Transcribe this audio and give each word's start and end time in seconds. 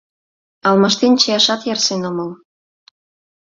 Алмаштен 0.67 1.13
чияшат 1.21 1.61
ярсен 1.73 2.01
омыл. 2.09 2.29